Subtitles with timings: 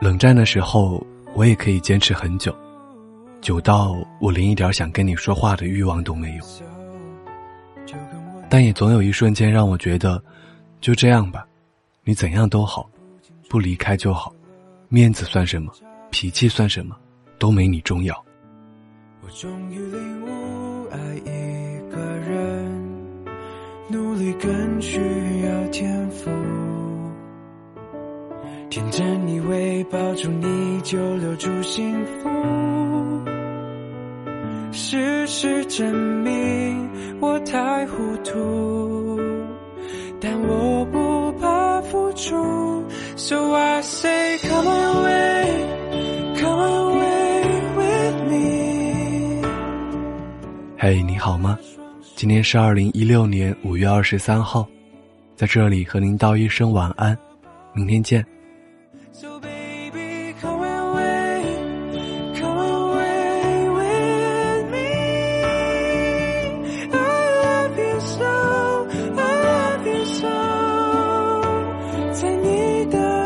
[0.00, 2.56] 冷战的时候，我也可以坚持很久，
[3.42, 6.44] 久到我连一点想跟你说话的欲望都没有。
[8.48, 10.22] 但也总有一瞬间让我觉得，
[10.80, 11.46] 就这样吧，
[12.02, 12.88] 你怎样都好，
[13.50, 14.34] 不离开就好，
[14.88, 15.70] 面子算什么，
[16.10, 16.96] 脾气算什么，
[17.38, 18.24] 都没你重要。
[19.22, 22.82] 我终于领悟，爱一个人，
[23.86, 24.98] 努力更需
[25.42, 25.99] 要天。
[28.70, 32.30] 天真以为抱住你就留住幸福，
[34.70, 36.88] 事实证明
[37.20, 39.18] 我太糊涂，
[40.20, 42.84] 但我不怕付出
[43.16, 45.46] ，So I say come away,
[46.36, 47.42] come away
[47.74, 49.48] with me。
[50.78, 51.58] 嘿，你好吗？
[52.14, 54.64] 今天是二零一六年五月二十三号，
[55.34, 57.18] 在这里和您道一声晚安，
[57.72, 58.24] 明天见。
[59.12, 61.42] So baby, come away,
[62.38, 64.92] come away with me.
[66.92, 66.94] I
[67.42, 70.36] love you so, I love you so.
[72.12, 73.19] 在你的。